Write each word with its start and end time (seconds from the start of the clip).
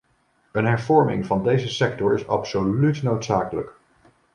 Een 0.51 0.65
hervorming 0.65 1.25
van 1.25 1.43
deze 1.43 1.67
sector 1.69 2.13
is 2.13 2.27
absoluut 2.27 3.03
noodzakelijk. 3.03 3.73